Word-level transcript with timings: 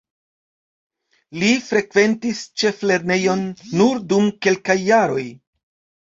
Li 1.41 1.49
frekventis 1.65 2.39
ĉeflernejon 2.61 3.43
nur 3.81 3.99
dum 4.13 4.31
kelkaj 4.47 4.77
jaroj. 4.85 5.27